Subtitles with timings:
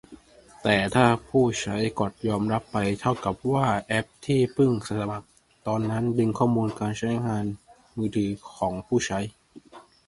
[0.61, 5.27] แต่ถ้าผู้ใช้กดยอมรับไป เท่ากับว่าแอปที่เพิ่งสมัคร
[5.67, 7.45] ตอนนั้นดึงข้อมูลการใช้งาน
[7.95, 9.19] มือถือของผู้ใช้